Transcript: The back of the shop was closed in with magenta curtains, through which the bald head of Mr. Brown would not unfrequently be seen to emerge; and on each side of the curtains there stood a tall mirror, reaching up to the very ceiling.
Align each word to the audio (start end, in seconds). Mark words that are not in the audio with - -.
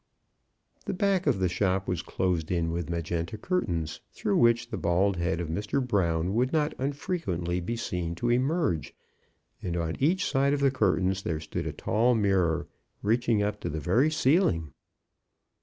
The 0.85 0.95
back 0.95 1.27
of 1.27 1.37
the 1.37 1.47
shop 1.47 1.87
was 1.87 2.01
closed 2.01 2.49
in 2.49 2.71
with 2.71 2.89
magenta 2.89 3.37
curtains, 3.37 4.01
through 4.11 4.37
which 4.37 4.69
the 4.71 4.77
bald 4.77 5.17
head 5.17 5.39
of 5.39 5.47
Mr. 5.47 5.85
Brown 5.87 6.33
would 6.33 6.51
not 6.51 6.73
unfrequently 6.79 7.59
be 7.59 7.75
seen 7.75 8.15
to 8.15 8.31
emerge; 8.31 8.95
and 9.61 9.77
on 9.77 9.95
each 9.99 10.25
side 10.25 10.53
of 10.53 10.59
the 10.59 10.71
curtains 10.71 11.21
there 11.21 11.39
stood 11.39 11.67
a 11.67 11.71
tall 11.71 12.15
mirror, 12.15 12.67
reaching 13.03 13.43
up 13.43 13.59
to 13.59 13.69
the 13.69 13.79
very 13.79 14.09
ceiling. 14.09 14.73